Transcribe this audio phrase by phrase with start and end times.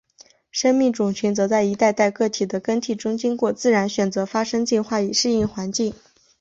[0.49, 5.93] 生命种群则在一代代个体的更替中经过自然选择发生进化以适应环境。